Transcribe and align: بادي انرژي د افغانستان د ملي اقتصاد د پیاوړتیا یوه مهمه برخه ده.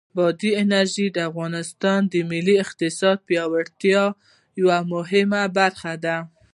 بادي 0.17 0.49
انرژي 0.63 1.07
د 1.11 1.17
افغانستان 1.29 1.99
د 2.11 2.13
ملي 2.31 2.55
اقتصاد 2.65 3.17
د 3.21 3.25
پیاوړتیا 3.27 4.03
یوه 4.59 4.77
مهمه 4.93 5.41
برخه 5.57 5.93
ده. 6.05 6.17